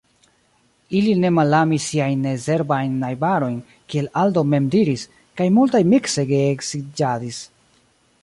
Ili 0.99 1.11
ne 1.23 1.29
malamis 1.39 1.89
siajn 1.91 2.23
neserbajn 2.27 2.95
najbarojn, 3.03 3.59
kiel 3.93 4.09
Aldo 4.23 4.43
mem 4.53 4.69
diris, 4.77 5.05
kaj 5.41 5.49
multaj 5.59 5.83
mikse 5.93 6.27
geedziĝadis. 6.33 7.43